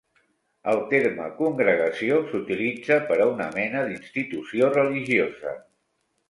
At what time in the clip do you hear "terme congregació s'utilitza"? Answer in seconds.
0.93-2.97